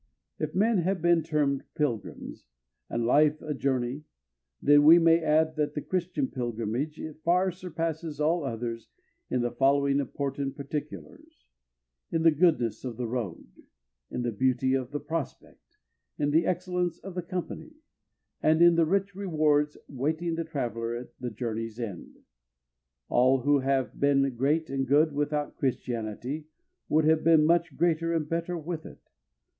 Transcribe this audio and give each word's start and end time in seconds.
If 0.39 0.55
men 0.55 0.79
have 0.79 0.99
been 0.99 1.21
termed 1.21 1.63
pilgrims, 1.75 2.47
and 2.89 3.05
life 3.05 3.39
a 3.43 3.53
journey, 3.53 4.05
then 4.59 4.83
we 4.83 4.97
may 4.97 5.19
add 5.21 5.55
that 5.57 5.75
the 5.75 5.81
Christian 5.83 6.27
pilgrimage 6.27 6.99
far 7.23 7.51
surpasses 7.51 8.19
all 8.19 8.43
others 8.43 8.89
in 9.29 9.41
the 9.41 9.51
following 9.51 9.99
important 9.99 10.55
particulars: 10.55 11.45
In 12.11 12.23
the 12.23 12.31
goodness 12.31 12.83
of 12.83 12.97
the 12.97 13.05
road; 13.05 13.45
in 14.09 14.23
the 14.23 14.31
beauty 14.31 14.73
of 14.73 14.89
the 14.89 14.99
prospect; 14.99 15.77
in 16.17 16.31
the 16.31 16.47
excellence 16.47 16.97
of 16.97 17.13
the 17.13 17.21
company, 17.21 17.75
and 18.41 18.59
in 18.59 18.73
the 18.73 18.87
rich 18.87 19.13
rewards 19.15 19.77
waiting 19.87 20.33
the 20.33 20.43
traveler 20.43 20.95
at 20.95 21.15
the 21.19 21.29
journey's 21.29 21.79
end. 21.79 22.17
All 23.07 23.41
who 23.41 23.59
have 23.59 23.99
been 23.99 24.35
great 24.35 24.67
and 24.71 24.87
good 24.87 25.13
without 25.13 25.57
Christianity 25.57 26.47
would 26.89 27.05
have 27.05 27.23
been 27.23 27.45
much 27.45 27.77
greater 27.77 28.15
and 28.15 28.27
better 28.27 28.57
with 28.57 28.83
it. 28.87 29.07